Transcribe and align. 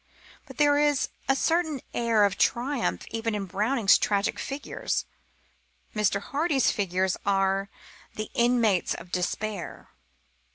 But 0.47 0.57
there 0.57 0.79
is 0.79 1.09
a 1.29 1.35
certain 1.35 1.79
air 1.93 2.25
of 2.25 2.35
triumph 2.35 3.05
even 3.11 3.35
in 3.35 3.45
Browning's 3.45 3.99
tragic 3.99 4.39
figures. 4.39 5.05
Mr. 5.95 6.19
Hardy's 6.19 6.71
figures 6.71 7.17
are 7.23 7.69
the 8.15 8.31
inmates 8.33 8.95
of 8.95 9.11
despair. 9.11 9.91